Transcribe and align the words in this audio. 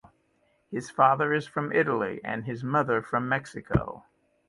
His 0.71 0.89
father 0.89 1.31
is 1.31 1.45
from 1.45 1.71
Italy 1.71 2.21
and 2.23 2.43
his 2.45 2.63
mother 2.63 3.03
from 3.03 3.29
Mexico. 3.29 4.03